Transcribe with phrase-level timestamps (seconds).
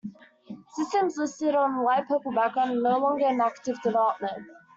[0.71, 4.47] Systems listed on a light purple background are no longer in active development.